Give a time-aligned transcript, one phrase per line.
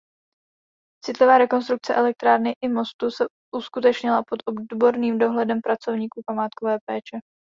[1.05, 7.17] Citlivá rekonstrukce elektrárny i mostu se uskutečnila pod odborným dohledem pracovníků památkové péče.